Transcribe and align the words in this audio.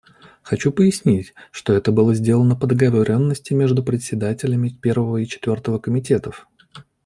Хочу 0.41 0.71
пояснить, 0.71 1.35
что 1.51 1.73
это 1.73 1.91
было 1.91 2.15
сделано 2.15 2.55
по 2.55 2.65
договоренности 2.65 3.53
между 3.53 3.83
председателями 3.83 4.69
Первого 4.69 5.17
и 5.17 5.27
Четвертого 5.27 5.77
комитетов. 5.77 6.47